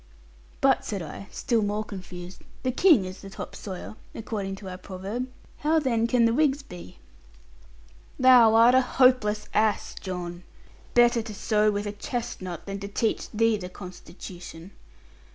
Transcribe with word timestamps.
'But,' 0.61 0.83
said 0.83 1.03
I, 1.03 1.27
still 1.29 1.61
more 1.61 1.83
confused, 1.83 2.41
'"The 2.63 2.71
King 2.71 3.05
is 3.05 3.21
the 3.21 3.29
top 3.29 3.55
sawyer," 3.55 3.95
according 4.15 4.55
to 4.55 4.67
our 4.67 4.79
proverb. 4.79 5.29
How 5.59 5.77
then 5.77 6.07
can 6.07 6.25
the 6.25 6.33
Whigs 6.33 6.63
be?' 6.63 6.97
'Thou 8.17 8.55
art 8.55 8.73
a 8.73 8.81
hopeless 8.81 9.47
ass, 9.53 9.93
John. 9.93 10.41
Better 10.95 11.21
to 11.21 11.35
sew 11.35 11.69
with 11.69 11.85
a 11.85 11.91
chestnut 11.91 12.65
than 12.65 12.79
to 12.79 12.87
teach 12.87 13.29
thee 13.29 13.57
the 13.57 13.69
constitution. 13.69 14.71